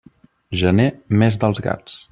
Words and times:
Gener, 0.61 0.87
mes 1.23 1.39
dels 1.45 1.63
gats. 1.69 2.05